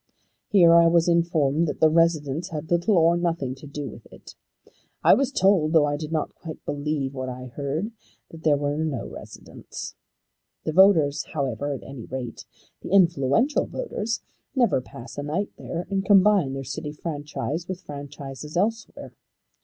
Here 0.49 0.73
I 0.73 0.87
was 0.87 1.07
informed 1.07 1.67
that 1.67 1.79
the 1.79 1.87
residents 1.91 2.49
had 2.49 2.71
little 2.71 2.97
or 2.97 3.15
nothing 3.15 3.53
to 3.53 3.67
do 3.67 3.87
with 3.87 4.07
it. 4.11 4.33
I 5.03 5.13
was 5.13 5.31
told, 5.31 5.73
though 5.73 5.85
I 5.85 5.95
did 5.95 6.11
not 6.11 6.33
quite 6.33 6.65
believe 6.65 7.13
what 7.13 7.29
I 7.29 7.45
heard, 7.55 7.91
that 8.31 8.41
there 8.41 8.57
were 8.57 8.77
no 8.79 9.05
residents. 9.07 9.93
The 10.63 10.73
voters 10.73 11.23
however, 11.35 11.71
at 11.71 11.83
any 11.83 12.05
rate 12.07 12.47
the 12.81 12.89
influential 12.89 13.67
voters, 13.67 14.21
never 14.55 14.81
pass 14.81 15.19
a 15.19 15.21
night 15.21 15.51
there, 15.59 15.85
and 15.91 16.03
combine 16.03 16.53
their 16.53 16.63
city 16.63 16.93
franchise 16.93 17.67
with 17.67 17.83
franchises 17.83 18.57
elsewhere. 18.57 19.13